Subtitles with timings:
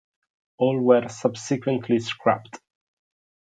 [0.57, 2.59] All were subsequently scrapped.